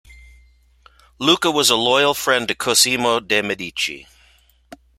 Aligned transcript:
Luca 1.19 1.51
was 1.51 1.69
a 1.69 1.75
loyal 1.75 2.15
friend 2.15 2.47
to 2.47 2.55
Cosimo 2.55 3.19
de' 3.19 3.43
Medici. 3.43 4.07